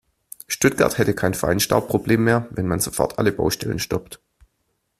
[0.47, 4.19] Stuttgart hätte kein Feinstaubproblem mehr, wenn man sofort alle Baustellen stoppt.